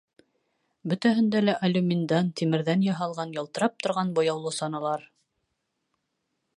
[0.93, 5.07] Бөтәһендә лә алюминдан, тимерҙән яһалған, ялтырап торған буяулы саналар...